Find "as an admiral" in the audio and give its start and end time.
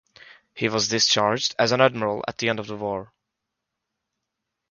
1.59-2.25